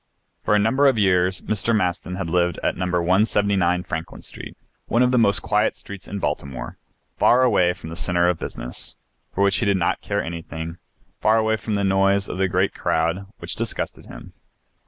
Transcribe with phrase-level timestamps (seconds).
[0.43, 1.75] For a number of years Mr.
[1.75, 2.85] Maston had lived at No.
[2.87, 6.79] 179 Franklin Street, one of the most quiet streets of Baltimore,
[7.17, 8.97] far away from the centre of business,
[9.31, 10.79] for which he did not care anything,
[11.19, 14.33] far away from the noise of the great crowd, which disgusted him.